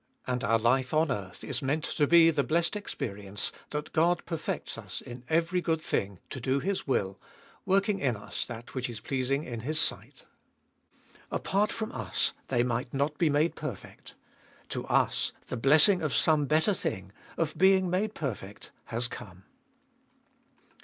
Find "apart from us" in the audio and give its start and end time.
11.29-12.33